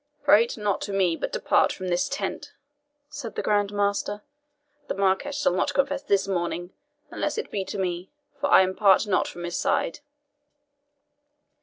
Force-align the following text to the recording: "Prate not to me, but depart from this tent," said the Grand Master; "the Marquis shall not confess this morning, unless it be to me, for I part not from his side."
"Prate 0.23 0.57
not 0.57 0.81
to 0.81 0.91
me, 0.93 1.15
but 1.15 1.31
depart 1.31 1.71
from 1.71 1.89
this 1.89 2.09
tent," 2.09 2.53
said 3.07 3.35
the 3.35 3.43
Grand 3.43 3.71
Master; 3.71 4.23
"the 4.87 4.95
Marquis 4.95 5.31
shall 5.33 5.51
not 5.53 5.75
confess 5.75 6.01
this 6.01 6.27
morning, 6.27 6.73
unless 7.11 7.37
it 7.37 7.51
be 7.51 7.63
to 7.65 7.77
me, 7.77 8.09
for 8.39 8.51
I 8.51 8.65
part 8.73 9.05
not 9.05 9.27
from 9.27 9.43
his 9.43 9.57
side." 9.57 9.99